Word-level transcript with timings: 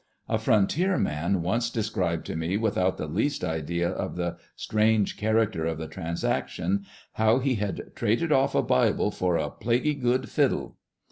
A 0.27 0.39
frontier 0.39 0.97
man 0.97 1.43
once 1.43 1.69
described 1.69 2.25
to 2.25 2.35
me 2.35 2.57
without 2.57 2.97
the 2.97 3.05
least 3.05 3.43
idea 3.43 3.87
of 3.87 4.15
the 4.15 4.37
strange 4.55 5.15
character 5.15 5.67
of 5.67 5.77
the 5.77 5.87
transaction, 5.87 6.87
how 7.13 7.37
he 7.37 7.53
had" 7.57 7.93
traded 7.95 8.31
off 8.31 8.55
a 8.55 8.63
bible 8.63 9.11
for 9.11 9.37
a 9.37 9.51
plaguey 9.51 9.93
good 9.93 10.27
fiddle." 10.27 10.77